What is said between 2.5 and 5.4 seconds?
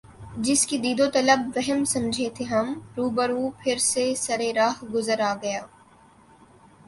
ہم رو بہ رو پھر سر رہ گزار آ